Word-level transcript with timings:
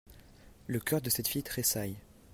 Le 0.65 0.79
cœur 0.79 0.99
de 0.99 1.11
cette 1.11 1.27
fille 1.27 1.43
tréssaille. 1.43 1.93